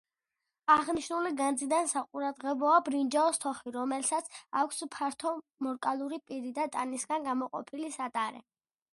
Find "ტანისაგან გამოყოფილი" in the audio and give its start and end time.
6.77-7.93